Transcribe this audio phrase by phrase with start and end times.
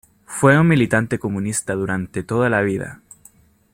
[0.25, 3.01] Fue un militante comunista durante toda la vida.